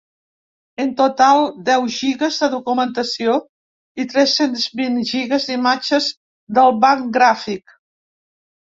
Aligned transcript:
En 0.83 0.87
total, 1.01 1.41
deu 1.67 1.85
gigues 1.97 2.39
de 2.45 2.49
documentació, 2.55 3.37
i 4.05 4.09
tres-cents 4.15 4.67
vint 4.81 4.99
gigues 5.13 5.49
d’imatges 5.53 6.13
del 6.59 6.79
banc 6.89 7.11
gràfic. 7.21 7.81